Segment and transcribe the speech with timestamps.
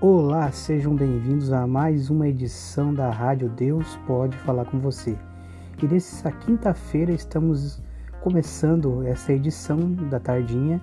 [0.00, 5.18] Olá, sejam bem-vindos a mais uma edição da Rádio Deus Pode Falar com Você.
[5.82, 7.82] E nessa quinta-feira estamos
[8.20, 10.80] começando essa edição da tardinha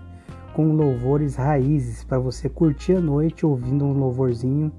[0.54, 4.70] com louvores raízes para você curtir a noite ouvindo um louvorzinho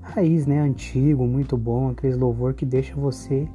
[0.00, 3.46] raiz, né, antigo, muito bom, aqueles louvor que deixa você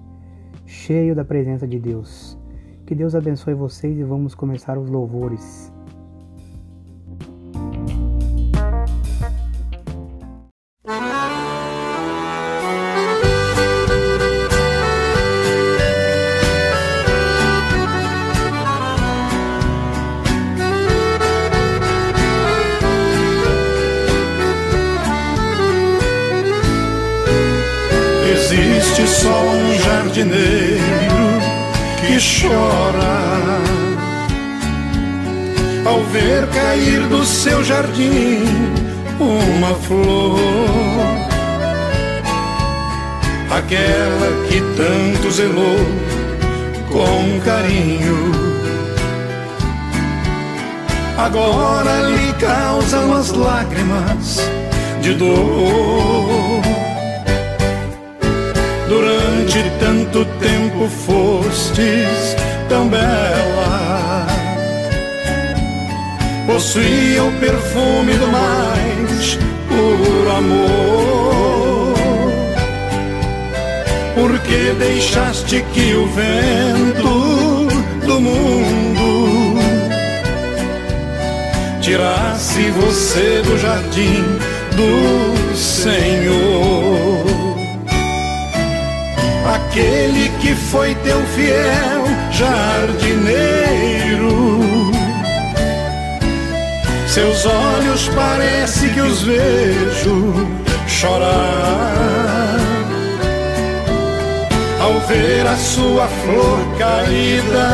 [0.66, 2.40] cheio da presença de Deus.
[2.86, 5.70] Que Deus abençoe vocês e vamos começar os louvores.
[36.38, 38.44] Ver cair do seu jardim
[39.20, 40.38] uma flor,
[43.50, 45.80] aquela que tanto zelou
[46.92, 48.32] com carinho.
[51.18, 54.40] Agora lhe causam as lágrimas
[55.02, 56.62] de dor
[58.88, 62.36] Durante tanto tempo fostes
[62.70, 64.37] tão bela.
[66.48, 71.94] Possuía o perfume do mais puro amor.
[74.16, 77.68] Porque deixaste que o vento
[78.08, 79.60] do mundo
[81.82, 84.24] tirasse você do jardim
[84.76, 87.28] do Senhor
[89.78, 93.67] aquele que foi teu fiel jardineiro.
[97.18, 100.36] Seus olhos parece que os vejo
[100.88, 102.60] chorar
[104.80, 107.70] ao ver a sua flor caída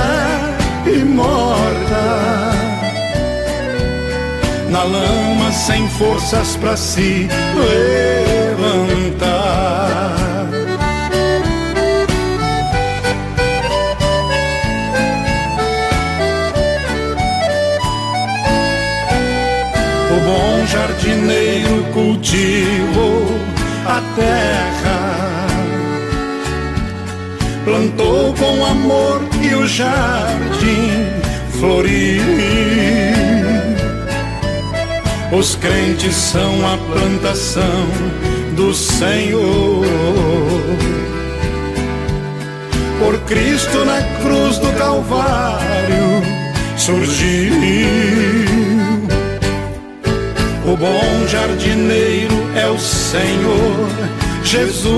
[0.86, 2.54] e morta
[4.70, 7.28] na lama sem forças para se
[7.58, 8.93] levantar.
[21.04, 23.28] Jardineiro cultivou
[23.86, 25.48] a terra,
[27.66, 31.06] plantou com amor e o jardim
[31.60, 32.24] floriu.
[35.38, 37.88] Os crentes são a plantação
[38.56, 39.86] do Senhor.
[43.00, 46.24] Por Cristo na cruz do Calvário
[46.78, 48.53] surgiu
[50.66, 53.90] o bom jardineiro é o Senhor
[54.44, 54.94] Jesus.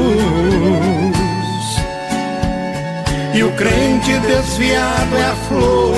[3.33, 5.95] E o crente desviado é a flor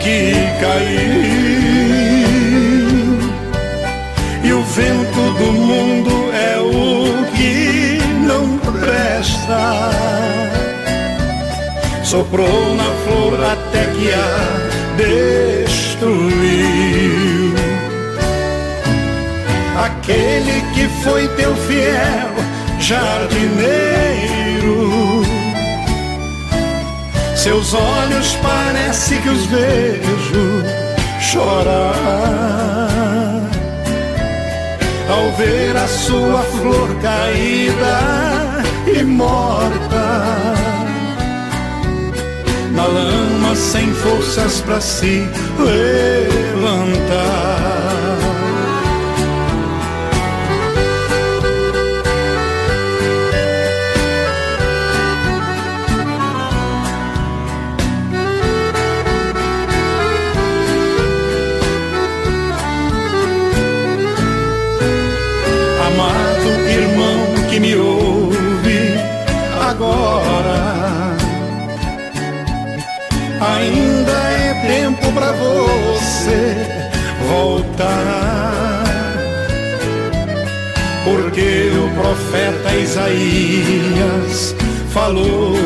[0.00, 1.30] que caiu.
[4.42, 9.90] E o vento do mundo é o que não presta.
[12.04, 14.70] Soprou na flor até que a
[15.66, 17.09] destruiu
[19.84, 22.30] aquele que foi teu fiel
[22.78, 24.00] jardineiro.
[27.36, 30.62] Seus olhos parece que os vejo
[31.20, 32.10] chorar
[35.08, 37.98] ao ver a sua flor caída
[38.86, 40.60] e morta
[42.72, 45.26] na lama sem forças para se
[45.58, 47.49] levantar.
[81.04, 84.54] Porque o profeta Isaías
[84.92, 85.56] falou: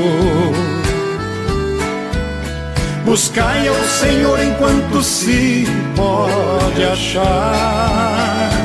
[3.04, 5.66] Buscai ao Senhor enquanto se
[5.96, 8.64] pode achar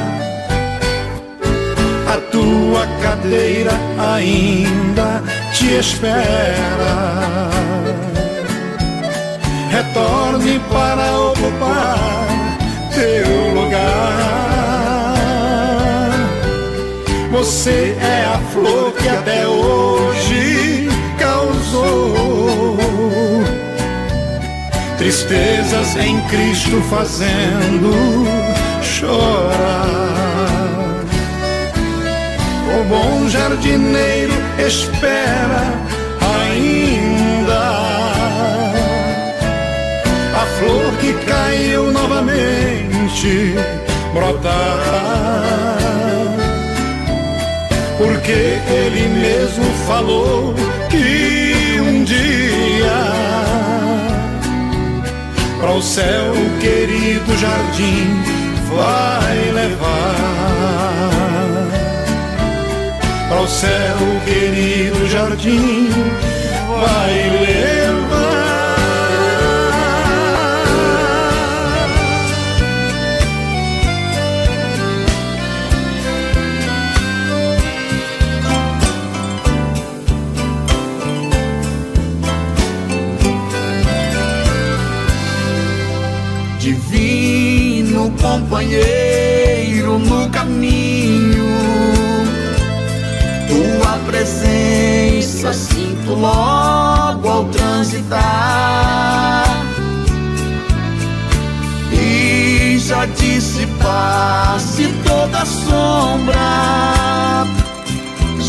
[2.32, 5.22] tua cadeira ainda
[5.54, 7.50] te espera.
[9.70, 12.39] Retorne para ocupar
[13.00, 14.20] teu lugar.
[17.32, 22.98] Você é a flor que até hoje causou
[24.98, 28.26] tristezas em Cristo fazendo
[28.84, 30.10] chorar.
[32.78, 35.74] O bom jardineiro espera
[36.36, 36.99] ainda
[40.60, 43.56] flor que caiu novamente
[44.14, 45.20] brotar
[47.98, 50.54] porque ele mesmo falou
[50.90, 53.00] que um dia
[55.60, 58.40] para o céu o querido jardim
[58.74, 60.16] vai levar.
[63.28, 65.90] Para o céu o querido jardim
[66.68, 67.79] vai levar
[88.50, 91.46] companheiro no caminho.
[93.48, 99.46] Tua presença sinto logo ao transitar.
[101.94, 107.46] E já dissipasse toda sombra.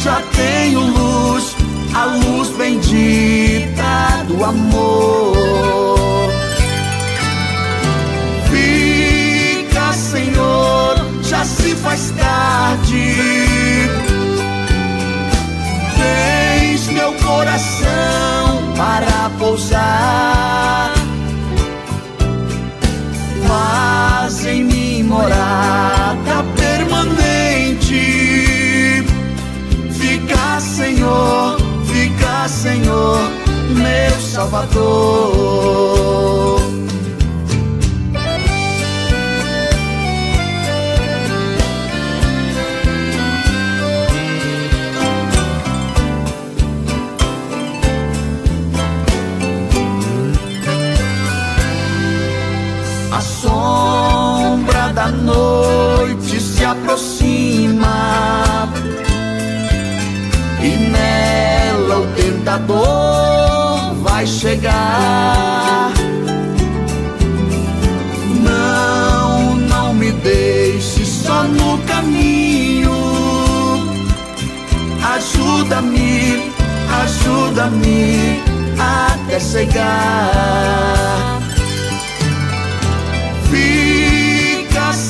[0.02, 1.54] Já tenho luz,
[1.94, 5.99] a luz bendita do amor.
[11.60, 13.14] Se faz tarde.
[15.96, 20.92] Tens meu coração para pousar.
[23.46, 28.02] Faz em mim morada permanente.
[29.92, 33.18] Fica, Senhor, fica, Senhor,
[33.74, 35.99] meu Salvador.
[62.70, 65.92] Tentador vai chegar.
[68.42, 72.90] Não, não me deixe só no caminho.
[75.14, 76.52] Ajuda-me,
[77.02, 78.40] ajuda-me
[78.78, 81.40] até chegar.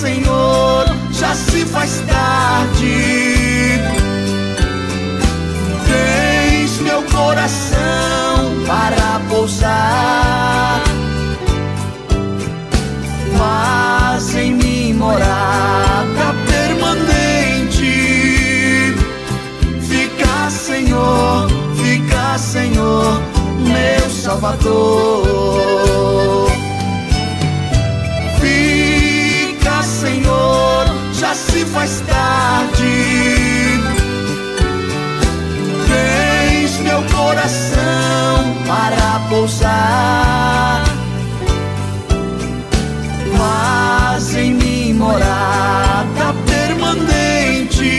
[0.01, 3.30] Senhor, já se faz tarde.
[7.31, 10.83] Coração para pousar.
[13.39, 17.95] Faz em mim morada permanente.
[19.81, 23.21] Fica, Senhor, fica, Senhor,
[23.61, 25.71] meu Salvador.
[29.83, 33.50] Senhor, já se faz tarde.
[37.31, 40.83] Coração para pousar.
[43.39, 47.93] Faz em mim morada permanente.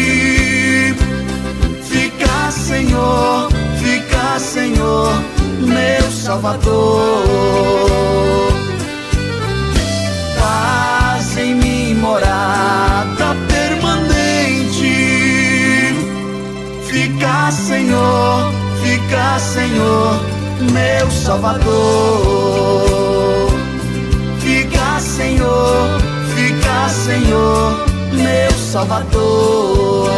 [1.84, 3.50] Fica, Senhor,
[3.82, 5.24] fica, Senhor,
[5.62, 7.62] meu Salvador.
[12.02, 14.92] morada permanente.
[16.90, 18.61] Fica, Senhor,
[19.12, 20.22] fica, Senhor,
[20.72, 21.66] meu Salvador.
[24.40, 26.00] Fica, Senhor,
[26.34, 30.10] fica, Senhor, meu Salvador.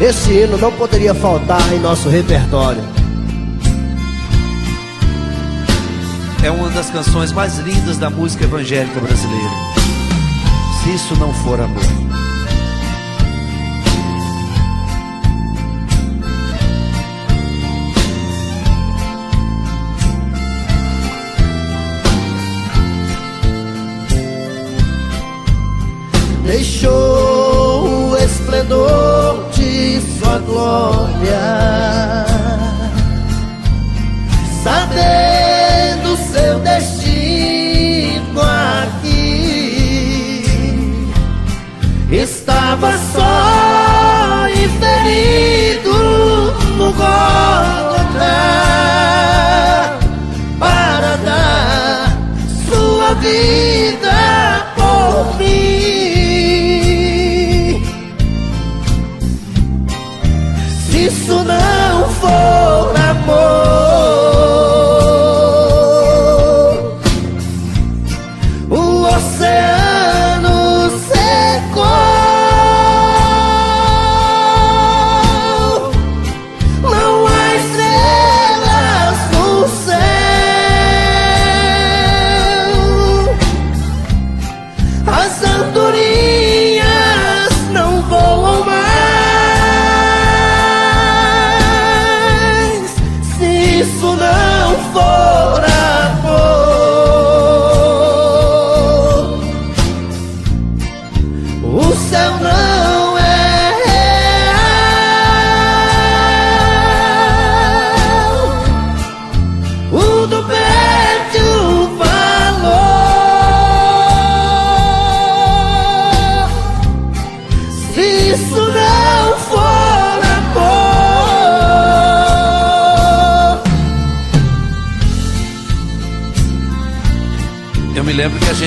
[0.00, 2.93] Esse hino não poderia faltar em nosso repertório.
[6.44, 9.50] É uma das canções mais lindas da música evangélica brasileira.
[10.82, 11.82] Se isso não for amor.
[26.44, 29.24] Deixou o esplendor
[30.24, 31.93] sua glória,
[46.98, 47.93] no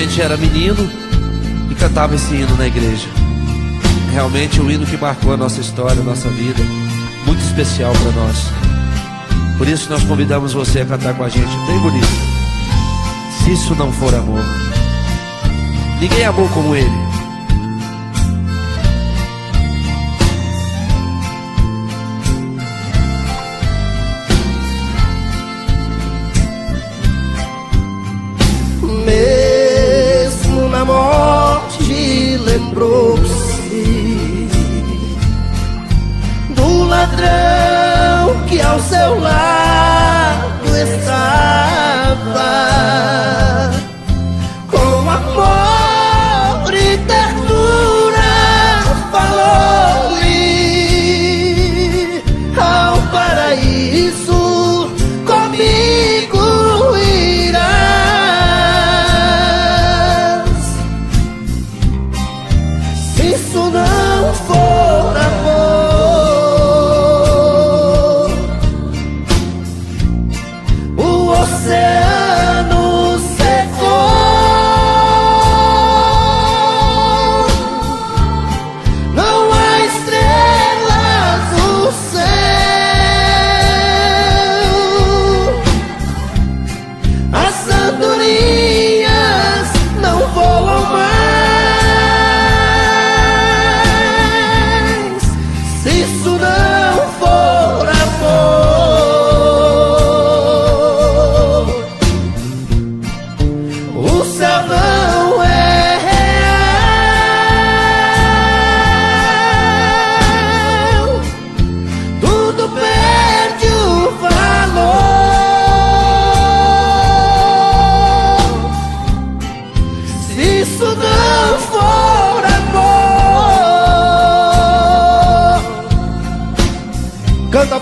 [0.00, 0.88] gente era menino
[1.70, 3.08] e cantava esse hino na igreja.
[4.12, 6.62] Realmente um hino que marcou a nossa história, a nossa vida,
[7.26, 8.36] muito especial para nós.
[9.58, 12.06] Por isso nós convidamos você a cantar com a gente, bem bonito.
[13.38, 14.44] Se isso não for amor,
[16.00, 17.17] ninguém amou como ele.
[37.18, 42.18] Ladrão que ao seu lado estava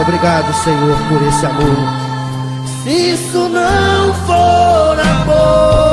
[0.00, 1.76] Obrigado, Senhor, por esse amor.
[2.82, 5.91] Se isso não for amor,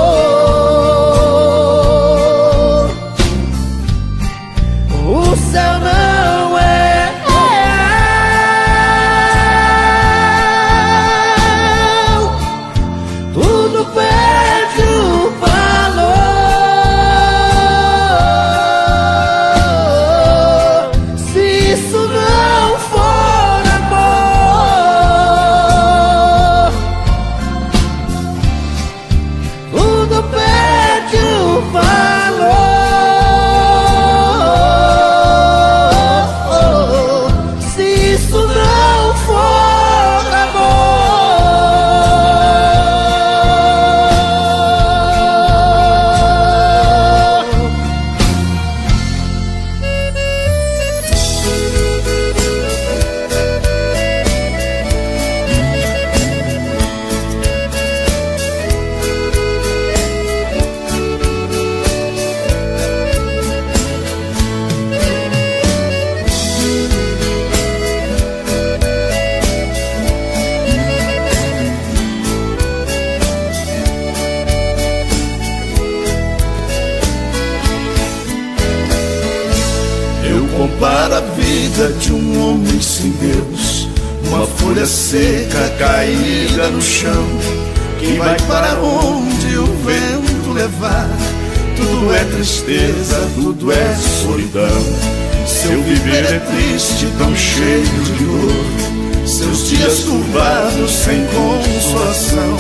[96.04, 99.28] viver é triste, tão cheio de dor.
[99.28, 102.58] Seus dias turbados, sem consolação.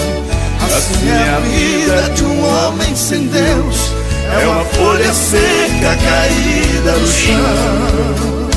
[0.61, 3.99] Assim é a vida de um homem sem Deus
[4.31, 8.49] é uma folha seca caída no chão.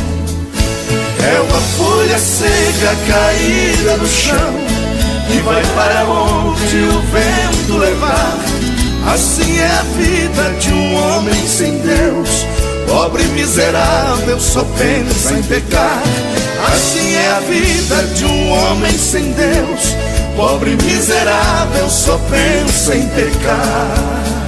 [1.25, 4.55] É uma folha seca caída no chão
[5.27, 8.39] que vai para onde o vento levar.
[9.15, 12.47] Assim é a vida de um homem sem Deus.
[12.87, 16.03] Pobre miserável só pensa em pecar.
[16.73, 19.97] Assim é a vida de um homem sem Deus.
[20.37, 24.42] Pobre miserável só pensa em pecar.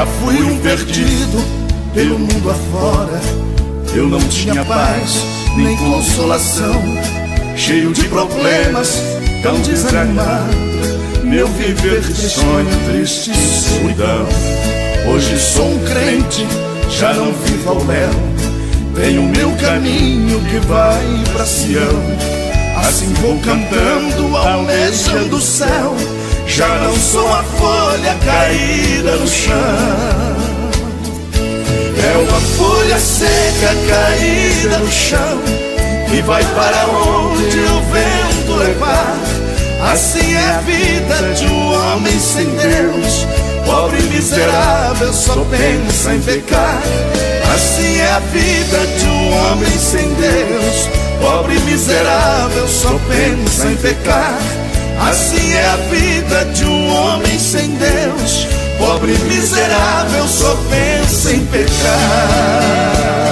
[0.00, 1.44] Já fui um perdido
[1.92, 3.20] pelo mundo afora.
[3.94, 5.22] Eu não tinha paz
[5.58, 6.80] nem consolação,
[7.54, 8.98] cheio de problemas,
[9.42, 10.56] tão desanimado.
[11.22, 14.26] Meu viver de sonho, triste solidão.
[15.12, 16.46] Hoje sou um crente,
[16.88, 18.10] já não vivo ao léu.
[18.94, 22.00] Tenho meu caminho que vai pra Sião.
[22.74, 25.94] Assim vou cantando, almejando o céu.
[26.56, 29.54] Já não sou a folha caída no chão.
[31.96, 35.40] É uma folha seca caída no chão
[36.10, 39.16] que vai para onde o vento levar.
[39.92, 43.26] Assim é a vida de um homem sem Deus.
[43.64, 46.82] Pobre e miserável só pensa em pecar.
[47.54, 50.88] Assim é a vida de um homem sem Deus.
[51.20, 54.59] Pobre e miserável só pensa em pecar.
[55.08, 58.46] Assim é a vida de um homem sem Deus.
[58.78, 63.29] Pobre miserável só pensa em pecar.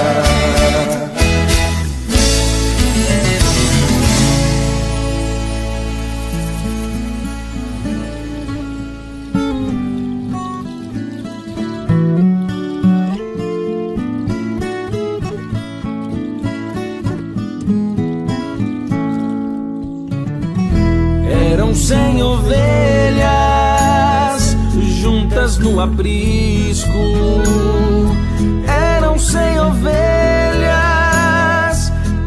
[21.69, 23.27] Eram cem ovelhas
[24.99, 26.89] juntas no aprisco.
[28.65, 30.73] Eram cem ovelhas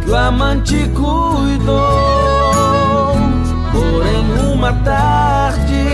[0.05, 1.75] que o amante cuidou.
[3.73, 5.89] Porém, uma tarde,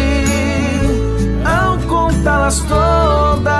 [1.42, 3.50] ao contá-las todas,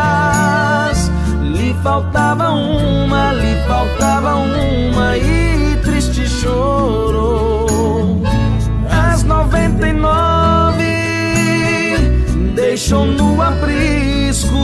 [1.40, 7.47] lhe faltava uma, lhe faltava uma e triste chorou.
[12.78, 14.54] Deixou no aprisco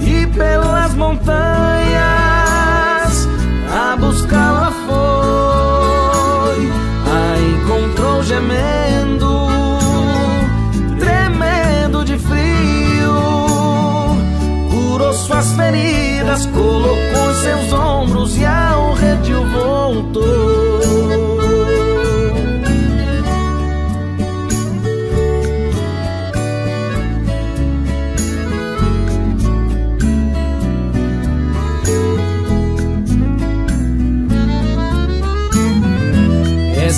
[0.00, 1.34] e pelas montanhas
[3.72, 6.70] a buscá-la foi.
[7.10, 9.48] A encontrou gemendo,
[10.98, 13.14] tremendo de frio,
[14.70, 19.83] curou suas feridas, colocou em seus ombros e ao redil voltou.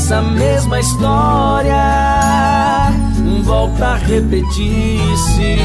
[0.06, 1.74] Essa mesma história.
[3.42, 5.56] Volta a repetir-se,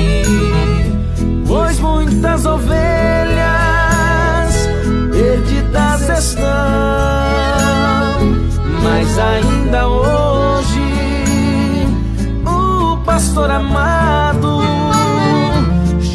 [1.48, 2.72] pois muitas ovelhas
[5.12, 6.44] perdidas estão,
[8.82, 10.82] mas ainda hoje
[12.44, 14.60] o pastor amado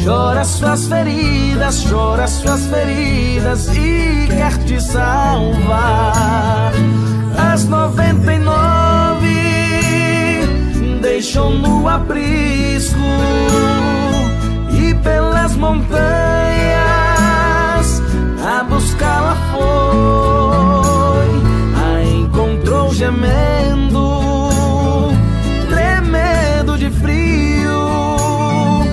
[0.03, 6.73] chora suas feridas, chora suas feridas e quer te salvar.
[7.57, 9.33] As noventa e nove
[11.01, 12.99] deixou no aprisco
[14.71, 15.97] e pelas montanhas
[18.45, 21.31] a buscá-la foi.
[21.83, 24.19] A encontrou gemendo,
[25.67, 28.85] tremendo de frio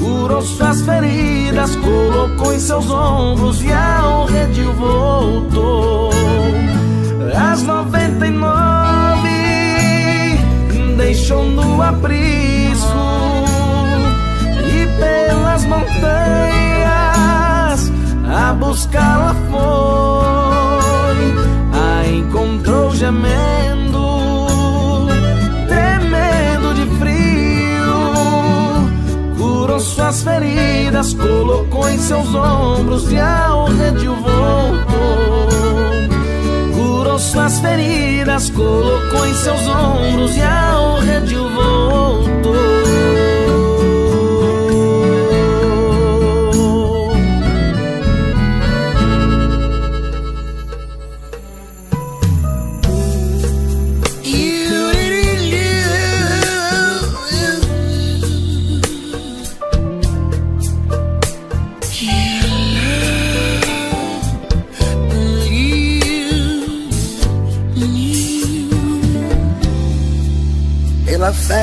[0.00, 6.06] curou suas feridas, colocou em seus ombros e ao redil voltou.
[7.52, 9.36] As noventa e nove
[10.96, 13.44] deixou no aprisco
[14.64, 16.06] e pelas montanhas
[18.28, 21.34] a buscá-la foi,
[21.72, 24.26] a encontrou gemendo,
[25.68, 27.96] tremendo de frio,
[29.38, 35.85] curou suas feridas, colocou em seus ombros e ao redil voltou.
[37.16, 42.45] Curou suas feridas, colocou em seus ombros e ao redil voltou.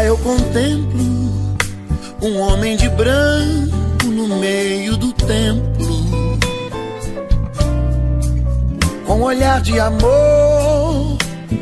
[0.04, 1.02] Fé eu contemplo
[2.22, 6.38] um homem de branco no meio do templo,
[9.08, 11.18] com olhar de amor,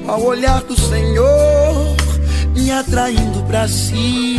[0.08, 1.96] ao olhar do Senhor,
[2.56, 4.36] me atraindo para si.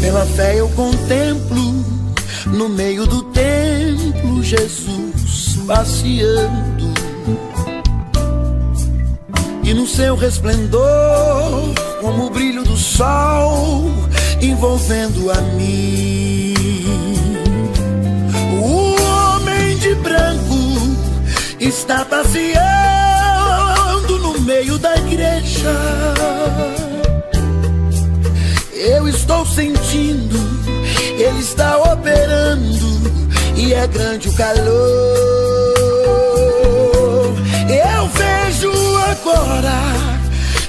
[0.00, 1.84] Pela fé eu contemplo
[2.46, 6.77] no meio do templo Jesus passeando
[9.68, 13.84] e no seu resplendor, como o brilho do sol,
[14.40, 16.54] envolvendo a mim.
[18.62, 20.54] O homem de branco
[21.60, 22.48] está passeando
[24.20, 25.76] no meio da igreja.
[28.72, 30.38] Eu estou sentindo,
[31.18, 33.12] ele está operando,
[33.54, 35.57] e é grande o calor.
[39.10, 40.20] Agora,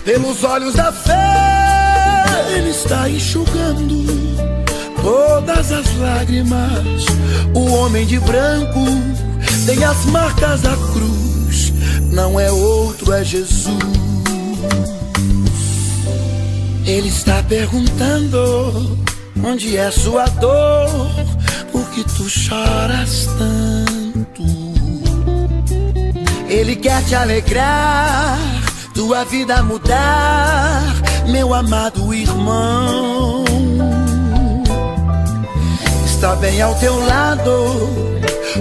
[0.03, 2.25] pelos olhos da fé,
[2.55, 4.05] Ele está enxugando
[5.01, 7.05] todas as lágrimas.
[7.53, 8.85] O homem de branco
[9.65, 11.73] tem as marcas da cruz,
[12.11, 13.99] não é outro, é Jesus.
[16.85, 18.97] Ele está perguntando
[19.43, 21.11] onde é sua dor,
[21.71, 24.68] por que tu choras tanto?
[26.49, 28.39] Ele quer te alegrar,
[28.93, 30.81] tua vida mudar,
[31.27, 33.45] meu amado irmão.
[36.05, 37.51] Está bem ao teu lado,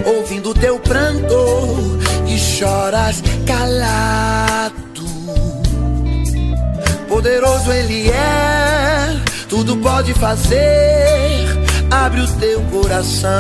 [0.05, 4.75] ouvindo teu pranto e choras calado.
[7.09, 9.17] Poderoso Ele é,
[9.49, 11.47] tudo pode fazer,
[11.91, 13.33] abre o teu coração.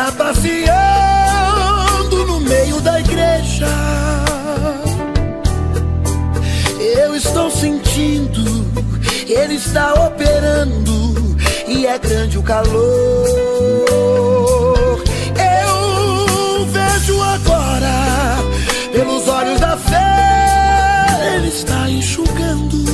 [0.00, 0.56] Está passeando
[2.26, 3.66] no meio da igreja.
[6.96, 8.42] Eu estou sentindo,
[9.28, 11.36] ele está operando
[11.68, 12.74] e é grande o calor.
[15.36, 18.38] Eu vejo agora,
[18.92, 22.86] pelos olhos da fé, ele está enxugando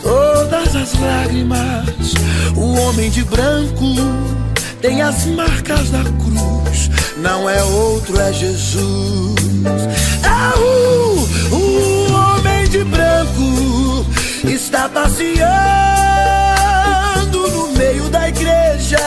[0.00, 2.14] todas as lágrimas.
[2.56, 3.84] O homem de branco
[4.80, 9.36] tem as marcas da cruz, não é outro, é Jesus.
[10.24, 14.06] Ah, o, o homem de branco
[14.44, 15.40] está passeando
[17.50, 18.98] no meio da igreja.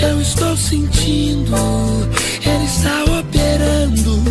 [0.00, 1.54] Eu estou sentindo,
[2.44, 4.22] ele está operando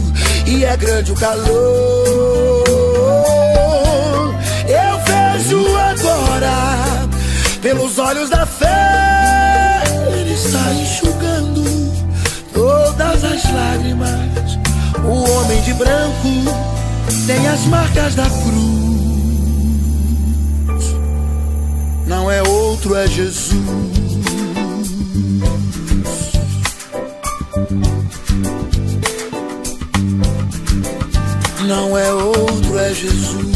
[0.47, 2.63] e é grande o calor.
[4.67, 7.07] Eu vejo agora
[7.61, 8.58] pelos olhos da fé,
[10.39, 11.63] está enxugando
[12.53, 14.57] todas as lágrimas.
[15.03, 16.29] O homem de branco
[17.27, 18.79] tem as marcas da cruz.
[22.07, 23.53] Não é outro, é Jesus.
[31.67, 33.48] Não é outro, é Jesus.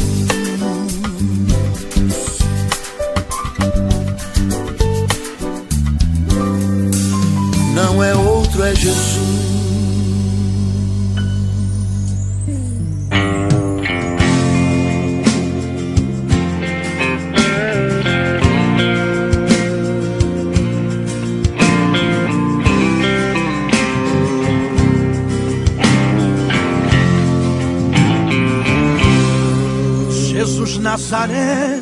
[31.14, 31.80] Nazaré,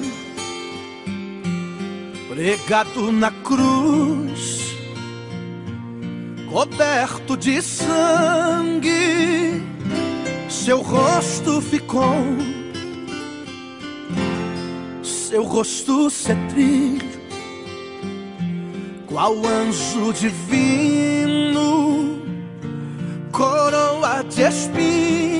[2.28, 4.76] pregado na cruz
[6.50, 9.62] coberto de sangue,
[10.50, 12.14] seu rosto ficou
[15.02, 17.22] seu rosto cetrilho,
[19.06, 22.20] qual anjo divino,
[23.32, 25.31] coroa de espinhos,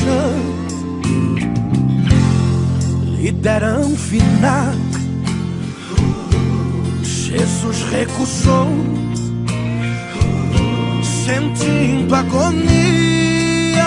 [0.00, 0.32] compaixão.
[3.18, 3.32] Lhe
[3.96, 4.80] vinagre,
[7.02, 8.68] Jesus recusou,
[11.02, 13.84] sentindo agonia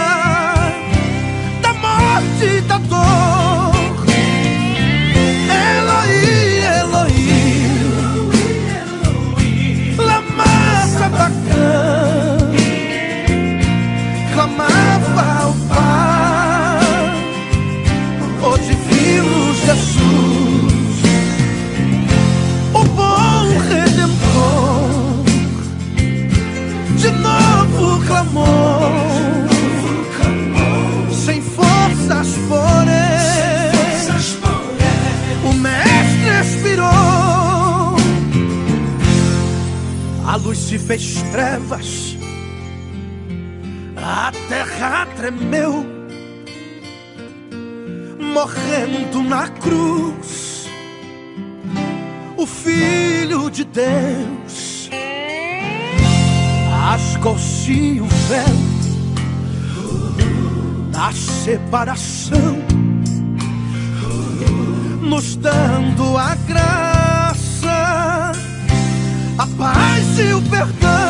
[1.62, 3.33] da morte e da dor.
[27.04, 28.90] De novo clamou,
[31.12, 34.08] sem forças porém,
[35.44, 37.98] o Mestre expirou.
[40.26, 42.18] A luz se fez trevas,
[43.98, 45.86] a terra tremeu,
[48.34, 50.70] morrendo na cruz,
[52.38, 54.63] o Filho de Deus
[57.24, 58.44] rasgou-se o véu
[60.92, 62.58] da separação,
[65.02, 68.34] nos dando a graça
[69.38, 71.03] a paz e o perdão.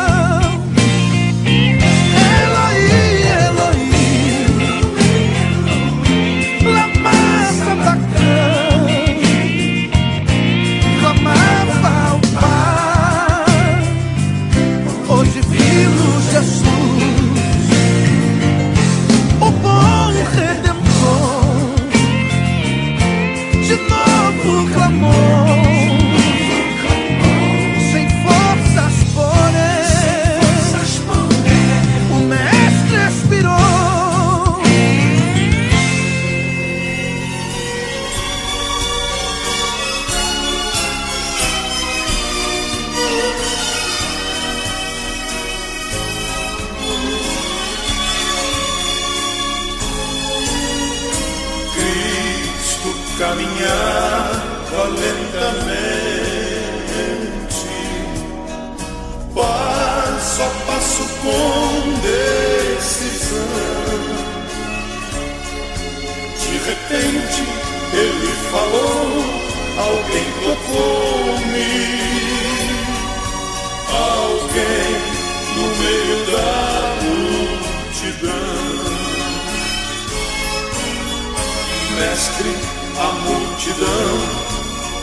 [82.23, 82.55] Mestre,
[82.99, 84.15] a multidão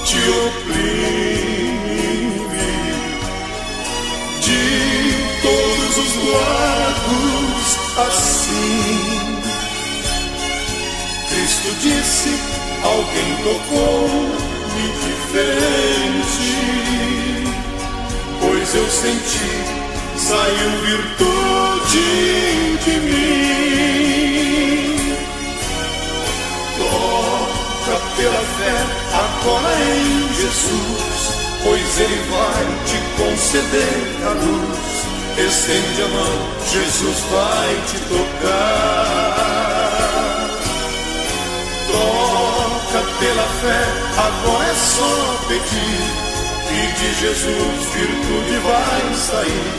[0.07, 1.51] te oprime
[4.41, 4.65] de
[5.43, 7.67] todos os lados
[8.09, 9.37] assim.
[11.29, 12.31] Cristo disse:
[12.83, 16.57] Alguém tocou-me diferente,
[18.41, 19.53] pois eu senti,
[20.17, 22.09] saiu virtude
[22.83, 24.50] de mim.
[28.21, 28.77] Pela fé
[29.15, 31.13] agora em Jesus,
[31.65, 34.81] pois Ele vai te conceder a luz.
[35.39, 36.37] Estende a mão,
[36.71, 39.31] Jesus vai te tocar.
[41.91, 43.83] Toca pela fé,
[44.19, 45.15] agora é só
[45.49, 46.01] pedir.
[46.73, 49.77] E de Jesus virtude vai sair.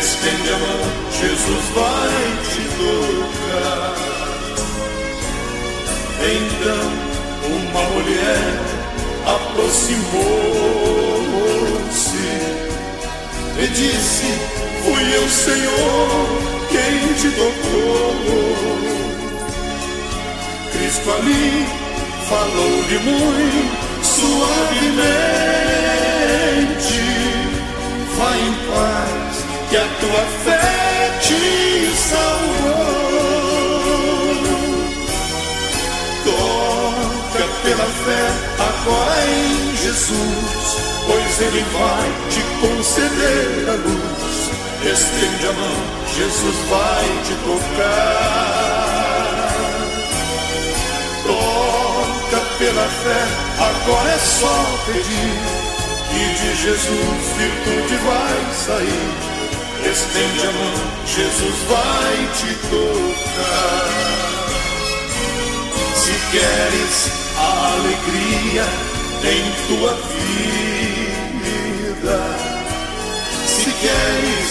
[0.00, 2.12] Estende a mão, Jesus vai
[2.48, 3.94] te tocar.
[6.20, 7.07] Então
[7.70, 8.78] uma mulher
[9.26, 10.08] aproximou-se,
[13.74, 14.26] disse:
[14.82, 16.08] Fui eu, Senhor,
[16.70, 18.14] quem te tocou.
[20.72, 21.66] Cristo ali
[22.28, 24.98] falou-lhe muito suavemente:
[28.16, 29.34] Vai em paz,
[29.68, 31.40] que a tua fé te
[31.96, 32.87] salvou.
[38.08, 38.24] Fé
[38.58, 44.50] agora em Jesus, pois Ele vai te conceder a luz.
[44.80, 45.78] Estende a mão,
[46.16, 48.48] Jesus vai te tocar.
[51.26, 53.22] Toca pela fé,
[53.58, 55.36] agora é só pedir.
[56.08, 59.12] Que de Jesus virtude vai sair.
[59.90, 64.27] Estende a mão, Jesus vai te tocar.
[66.08, 66.96] Se queres
[67.36, 68.64] a alegria
[69.24, 72.18] em tua vida,
[73.46, 74.50] se queres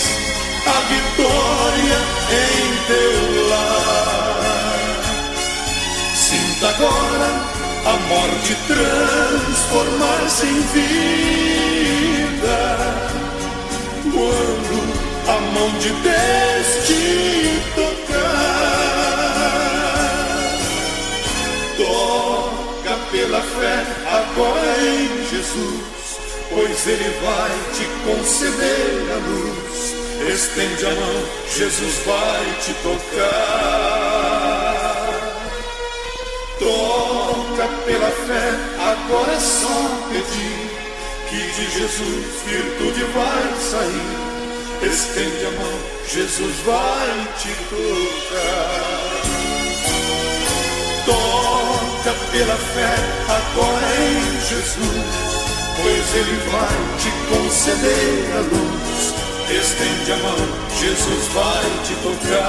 [0.67, 3.17] a vitória em teu
[3.49, 5.01] lar,
[6.13, 7.29] sinta agora
[7.87, 12.59] a morte transformar-se em vida.
[14.03, 14.77] Quando
[15.27, 17.03] a mão de Deus te
[17.73, 18.96] tocar,
[23.11, 29.95] pela fé agora em Jesus, pois Ele vai te conceder a luz.
[30.33, 33.07] Estende a mão, Jesus vai te tocar.
[36.59, 39.77] Toca pela fé, agora é só
[40.09, 40.69] pedir
[41.29, 44.17] que de Jesus virtude vai sair.
[44.91, 48.77] Estende a mão, Jesus vai te tocar.
[51.05, 51.56] Toca
[52.03, 52.95] pela fé,
[53.27, 55.37] agora em Jesus,
[55.81, 59.13] pois Ele vai te conceder a luz.
[59.49, 60.35] Estende a mão,
[60.79, 62.47] Jesus vai te tocar.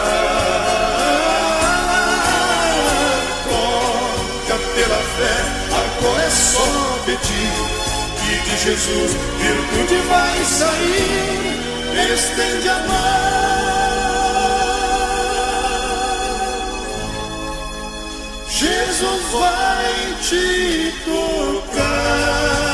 [3.48, 5.36] Toca pela fé,
[5.72, 7.78] agora é só pedir
[8.18, 11.58] que de Jesus virtude vai sair.
[12.12, 13.77] Estende a mão,
[18.98, 22.67] Jesus vai te tocar.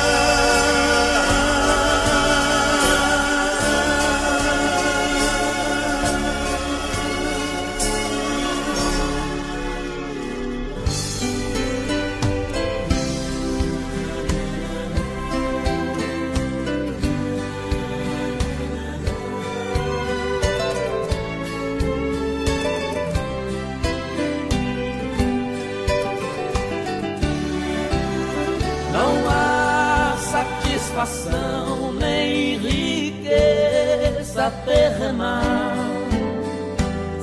[34.44, 35.74] Riqueza terrenal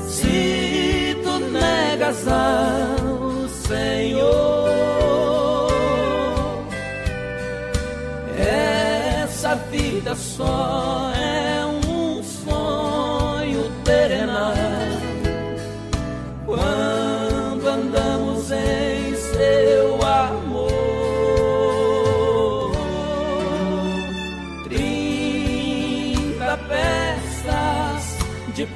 [0.07, 4.81] se tu negas ao Senhor.
[8.37, 10.80] Essa vida só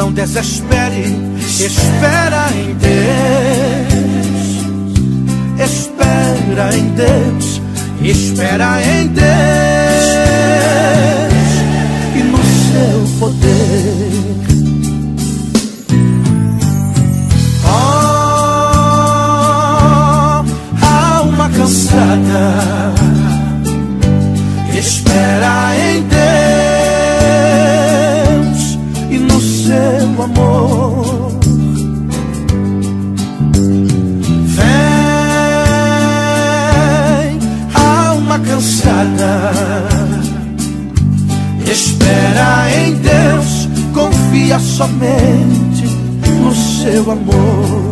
[0.00, 1.04] não desespere,
[1.46, 4.00] espera em Deus.
[5.62, 7.60] Espera em Deus,
[8.02, 9.30] espera em Deus
[12.72, 14.12] seu poder.
[17.66, 17.68] Oh,
[20.82, 22.54] alma cansada,
[24.78, 25.69] espera
[39.00, 40.20] cansada
[41.70, 45.84] Espera em Deus, confia somente
[46.26, 47.89] no seu amor.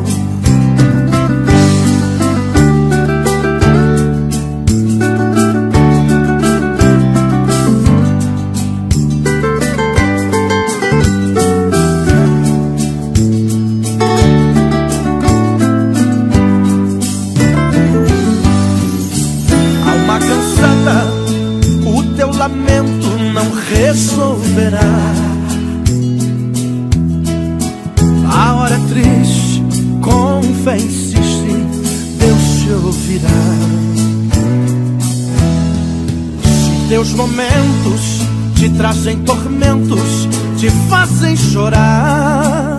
[37.19, 38.21] Momentos
[38.55, 42.79] te trazem tormentos, te fazem chorar.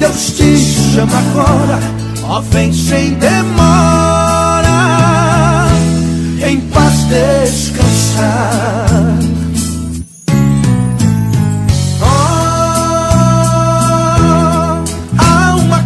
[0.00, 1.78] Deus te chama agora,
[2.24, 4.66] ó, vem sem demora,
[6.44, 8.86] em paz descansar.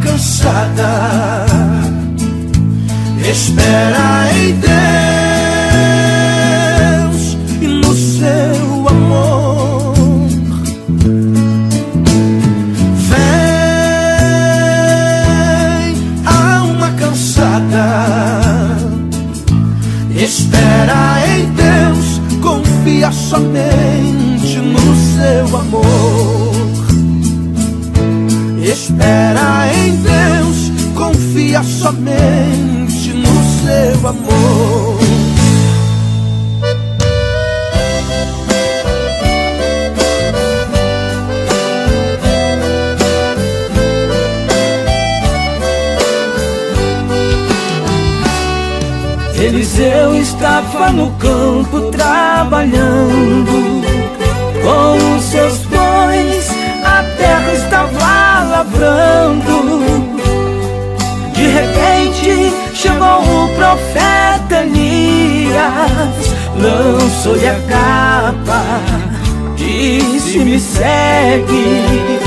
[0.03, 1.47] cansada.
[3.23, 5.00] Espera em Deus
[29.01, 33.33] Espera em Deus, confia somente no
[33.65, 35.01] seu amor.
[49.35, 53.81] Eliseu estava no campo trabalhando
[54.63, 56.51] com os seus bois,
[56.85, 58.65] a terra estava
[61.35, 68.63] De repente chegou o profeta Elias, lançou-lhe a capa,
[69.57, 72.21] disse: Me segue.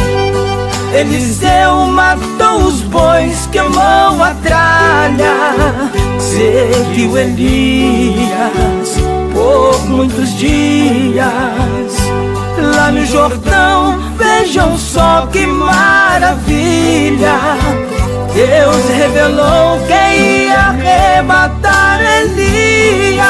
[0.94, 8.98] Eliseu matou os bois, queimou a tralha Seguiu Elias
[9.34, 12.03] por muitos dias
[12.58, 17.38] Lá no Jordão, vejam só que maravilha.
[18.34, 23.24] Deus revelou que ia arrebatar Elias.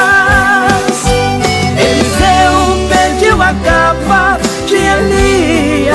[1.78, 2.54] Eliseu
[2.88, 5.94] pediu a capa de Elias.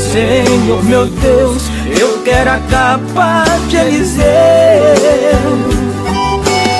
[0.00, 1.62] Senhor meu Deus,
[1.98, 4.24] eu quero a capa de Eliseu.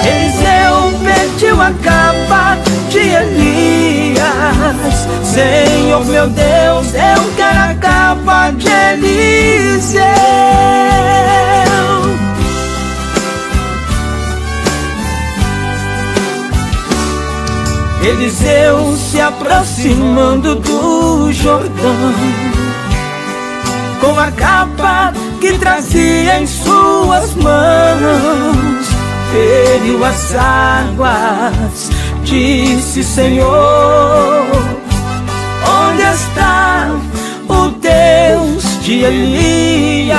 [0.04, 2.56] Eliseu pediu a capa
[2.96, 4.16] de Elias.
[5.22, 10.02] Senhor meu Deus, eu quero a capa de Eliseu.
[18.02, 22.14] Eliseu se aproximando do Jordão
[24.00, 28.86] com a capa que trazia em suas mãos.
[29.32, 31.90] Feriu as águas,
[32.26, 34.46] disse Senhor:
[35.64, 36.90] Onde está
[37.48, 40.16] o Deus de Elias?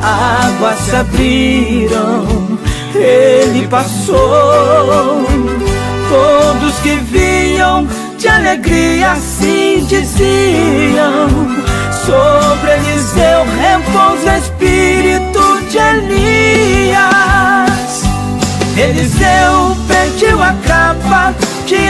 [0.00, 2.58] Águas se abriram,
[2.94, 4.16] ele passou.
[6.08, 7.86] Todos que vinham
[8.18, 11.62] de alegria assim diziam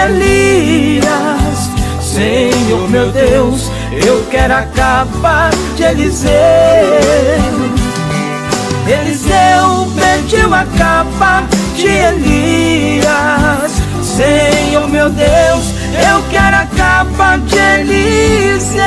[0.05, 1.73] Elias
[2.13, 3.71] Senhor meu Deus,
[4.05, 6.31] eu quero a capa de Eliseu.
[8.87, 11.45] Eliseu pediu a capa
[11.75, 13.73] de Elias.
[14.03, 18.83] Senhor meu Deus, eu quero a capa de Eliseu.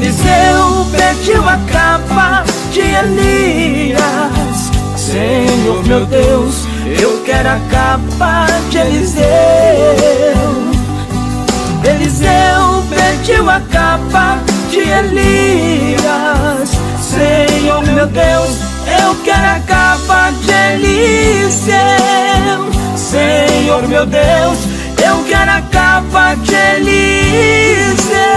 [0.00, 4.70] Eliseu pediu a capa de Elias.
[4.96, 6.54] Senhor meu Deus,
[7.00, 9.24] eu quero a capa de Eliseu.
[11.82, 14.38] Eliseu pediu a capa
[14.70, 15.98] de Elias.
[17.02, 18.56] Senhor meu Deus,
[19.02, 21.78] eu quero a capa de Eliseu.
[22.96, 24.58] Senhor meu Deus,
[25.08, 28.28] eu quero a capa de Eliseu.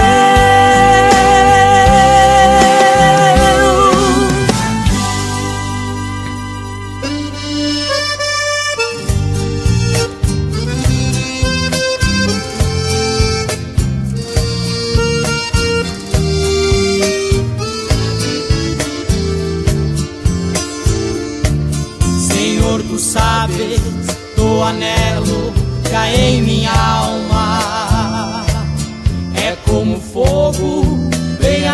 [24.72, 25.54] anelo
[25.90, 26.21] cai em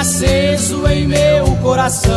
[0.07, 2.13] aceso em meu coração.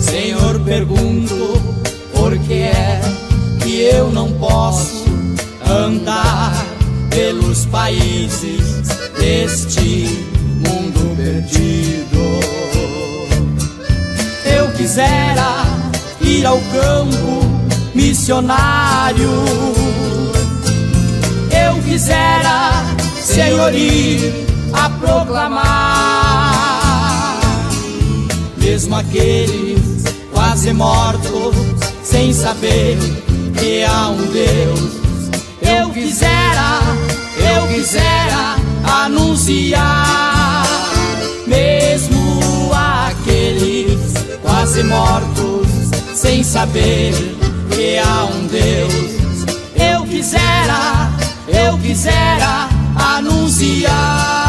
[0.00, 1.62] Senhor, pergunto
[2.12, 3.00] por que é
[3.62, 5.04] que eu não posso
[5.64, 6.66] andar
[7.10, 10.26] pelos países deste
[10.66, 12.18] mundo perdido.
[14.44, 15.64] Eu quisera
[16.22, 17.46] ir ao campo
[17.94, 19.30] missionário.
[21.52, 22.84] Eu quisera,
[23.22, 24.45] Senhor, ir
[24.76, 26.60] a proclamar,
[28.56, 31.54] mesmo aqueles quase mortos,
[32.02, 32.98] sem saber
[33.58, 34.96] que há um Deus.
[35.62, 36.80] Eu quisera,
[37.56, 38.56] eu quisera
[39.02, 40.66] anunciar,
[41.46, 43.98] mesmo aqueles
[44.42, 45.66] quase mortos,
[46.14, 47.12] sem saber
[47.70, 49.16] que há um Deus.
[51.48, 54.45] eu quisera anunciar.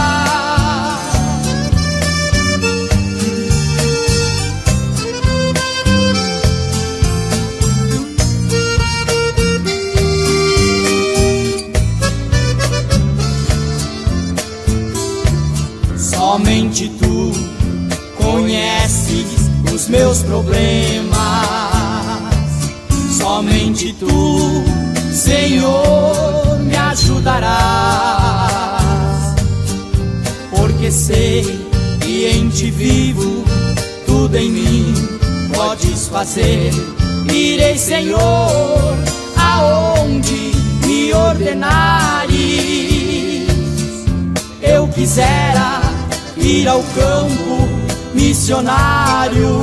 [16.78, 17.32] Somente tu
[18.24, 21.18] conheces os meus problemas.
[23.18, 24.64] Somente tu,
[25.12, 27.56] Senhor, me ajudarás.
[30.56, 31.68] Porque sei
[32.00, 33.44] que em ti vivo,
[34.06, 34.94] tudo em mim
[35.56, 36.72] podes fazer.
[37.34, 38.96] Irei, Senhor,
[39.36, 40.52] aonde
[40.86, 42.38] me ordenares.
[44.62, 45.87] Eu quisera
[46.48, 47.68] ir ao campo
[48.14, 49.62] missionário.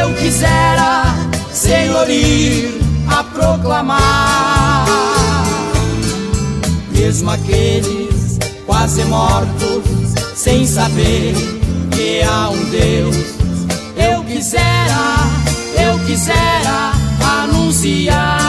[0.00, 1.14] Eu quisera,
[1.52, 4.86] Senhor, ir a proclamar,
[6.90, 9.84] mesmo aqueles quase mortos,
[10.34, 11.34] sem saber
[11.90, 13.16] que há um Deus.
[13.96, 15.18] Eu quisera,
[15.78, 16.92] eu quisera
[17.42, 18.43] anunciar.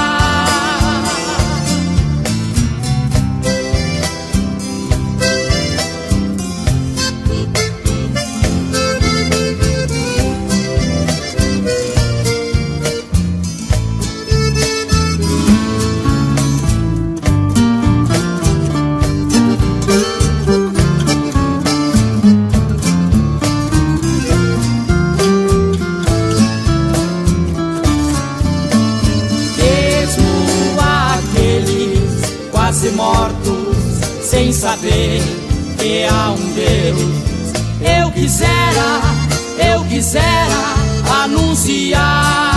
[35.86, 37.00] Que há um Deus.
[38.00, 39.02] Eu quisera,
[39.72, 42.55] eu quisera anunciar.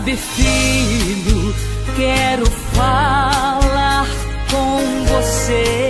[0.00, 1.54] Sabe, filho,
[1.94, 4.06] quero falar
[4.50, 5.89] com você.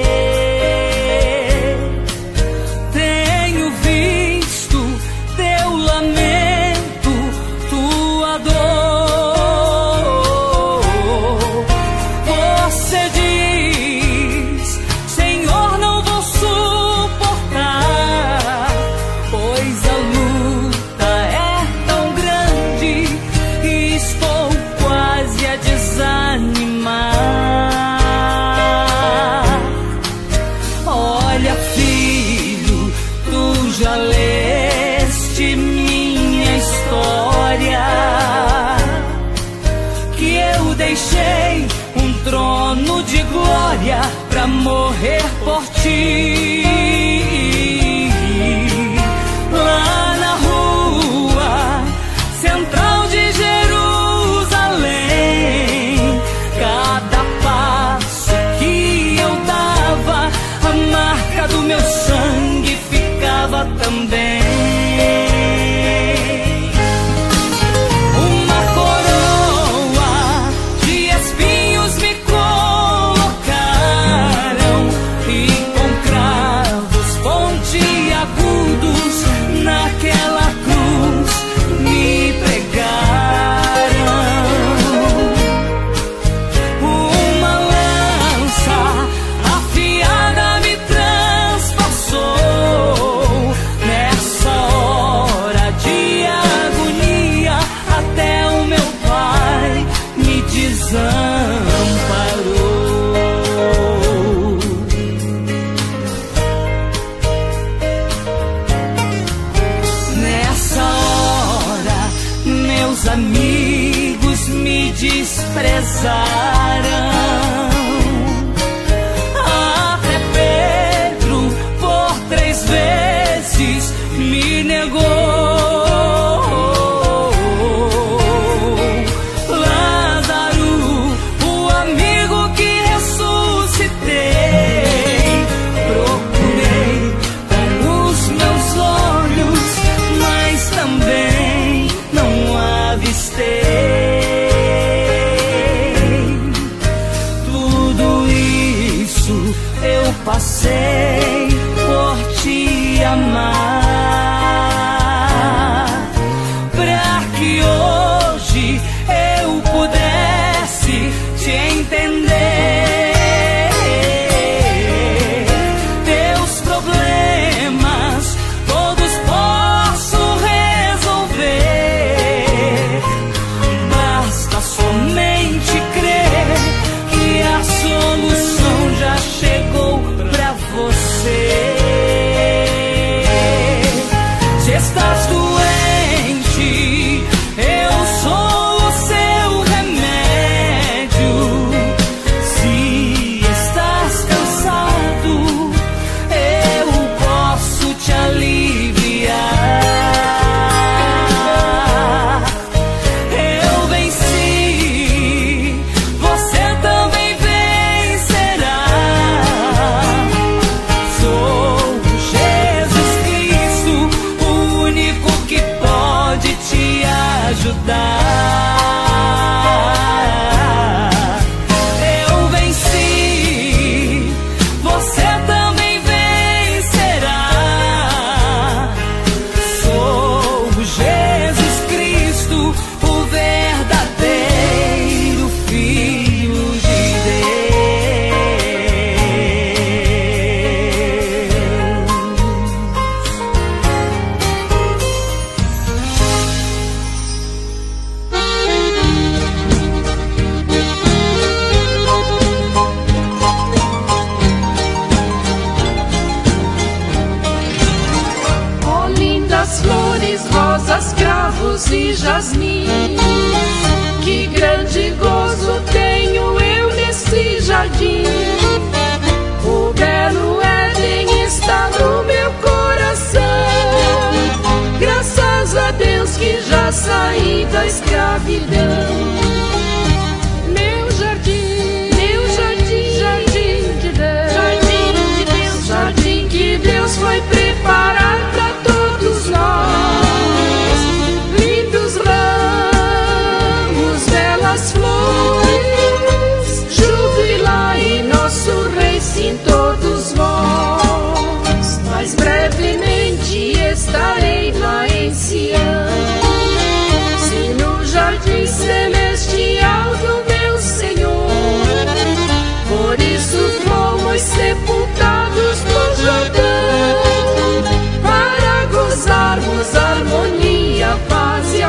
[277.70, 279.39] Da escravidão.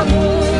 [0.02, 0.51] Amor.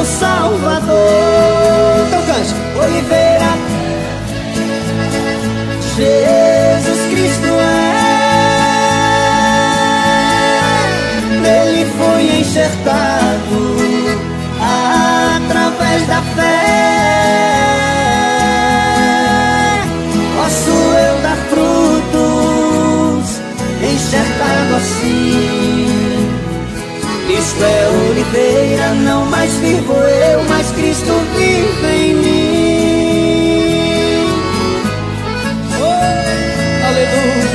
[0.00, 0.79] Meu Salvador.
[29.50, 33.46] Mais vivo eu, mas Cristo vive em mim.
[35.80, 37.50] Oh, aleluia.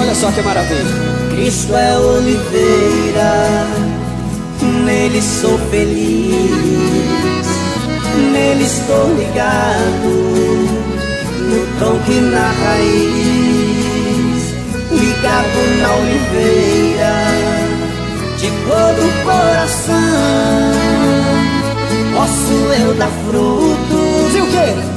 [0.00, 1.12] Olha só que maravilha.
[1.30, 3.66] Cristo é oliveira,
[4.84, 7.46] nele sou feliz,
[8.32, 10.91] nele estou ligado,
[11.52, 14.42] no tronco e na raiz,
[14.90, 17.14] ligado na oliveira,
[18.38, 20.72] de todo o coração,
[22.14, 24.34] posso eu dar frutos.
[24.34, 24.92] E o quê?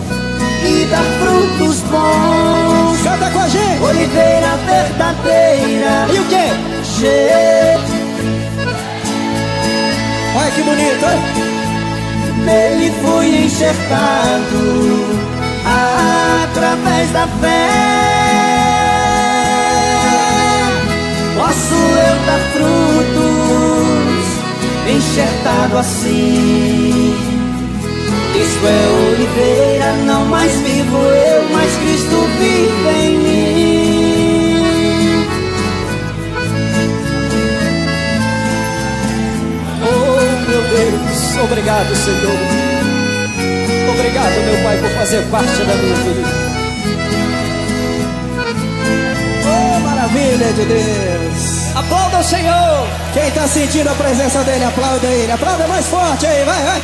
[0.68, 3.04] e dar frutos bons.
[3.04, 3.84] Canta com a gente.
[3.84, 6.08] Oliveira verdadeira.
[6.12, 6.50] E o quê?
[6.84, 7.78] Che...
[10.38, 11.20] Olha que bonito, hein?
[12.46, 15.35] Nele fui enxertado
[16.44, 17.70] através da fé.
[21.36, 23.86] Posso eu dar frutos
[24.88, 27.16] enxertado assim.
[28.34, 33.46] Cristo é oliveira, não mais vivo eu, mas Cristo vive em mim.
[39.82, 42.65] Oh meu Deus, obrigado Senhor.
[43.92, 46.28] Obrigado meu Pai por fazer parte da minha vida.
[49.46, 51.76] Oh maravilha de Deus.
[51.76, 52.88] Aplauda o Senhor.
[53.14, 55.32] Quem está sentindo a presença dele, aplauda ele.
[55.32, 56.82] Aplauda mais forte aí, vai, vai.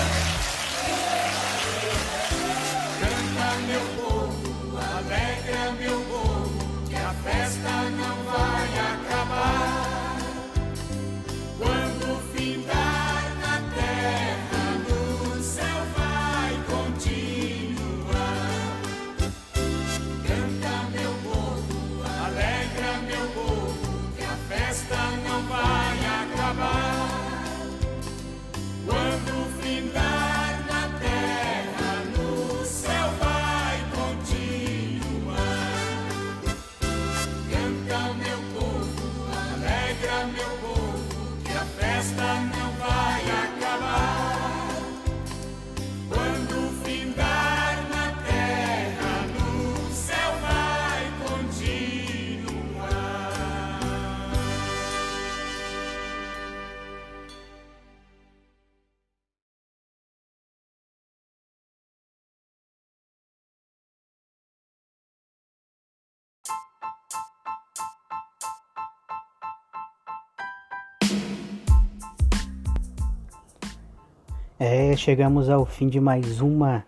[74.64, 76.86] É, chegamos ao fim de mais uma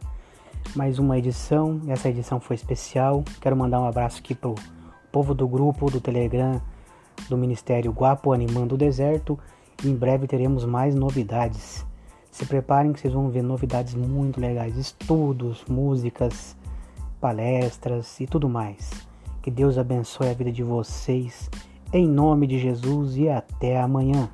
[0.76, 1.82] mais uma edição.
[1.88, 3.24] Essa edição foi especial.
[3.42, 4.54] Quero mandar um abraço aqui pro
[5.12, 6.62] povo do grupo do Telegram
[7.28, 9.40] do Ministério Guapo Animando o Deserto.
[9.84, 11.84] Em breve teremos mais novidades.
[12.30, 16.56] Se preparem que vocês vão ver novidades muito legais, estudos, músicas,
[17.20, 18.92] palestras e tudo mais.
[19.42, 21.50] Que Deus abençoe a vida de vocês.
[21.92, 24.30] Em nome de Jesus e até amanhã.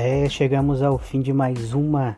[0.00, 2.16] É, chegamos ao fim de mais uma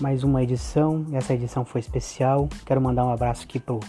[0.00, 1.04] mais uma edição.
[1.12, 2.48] Essa edição foi especial.
[2.64, 3.80] Quero mandar um abraço aqui pro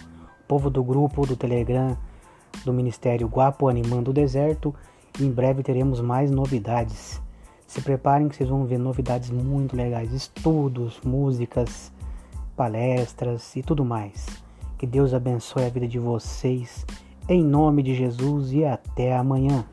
[0.47, 1.95] povo do grupo do Telegram
[2.65, 4.73] do Ministério Guapo Animando o Deserto.
[5.21, 7.21] Em breve teremos mais novidades.
[7.67, 11.93] Se preparem que vocês vão ver novidades muito legais, estudos, músicas,
[12.55, 14.25] palestras e tudo mais.
[14.75, 16.83] Que Deus abençoe a vida de vocês.
[17.29, 19.63] Em nome de Jesus e até amanhã.